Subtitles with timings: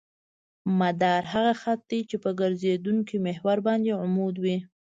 [0.79, 4.57] مدار هغه خط دی چې په ګرځېدونکي محور باندې عمود وي